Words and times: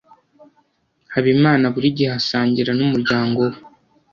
Habimana 1.13 1.65
buri 1.73 1.87
gihe 1.97 2.11
asangira 2.19 2.71
numuryango 2.77 3.39
we. 3.51 3.57